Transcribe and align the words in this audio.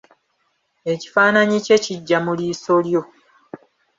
Ekifaananyi 0.93 1.57
kye 1.65 1.77
kijja 1.83 2.17
mu 2.25 2.31
liiso 2.39 2.75
lyo. 2.85 3.01